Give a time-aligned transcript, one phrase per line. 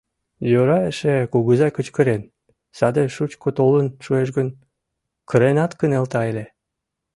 [0.51, 2.21] Йӧра эше кугызай кычкырен—
[2.77, 4.47] саде шучко толын шуэш гын,
[5.29, 6.45] кыренат кынелта ыле.